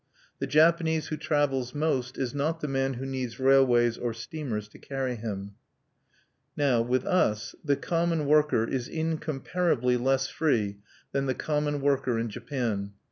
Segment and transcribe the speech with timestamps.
[0.39, 4.79] The Japanese who travels most is not the man who needs railways or steamers to
[4.79, 5.53] carry him.
[6.57, 10.79] Now, with us, the common worker is incomparably less free
[11.11, 12.93] than the common worker in Japan.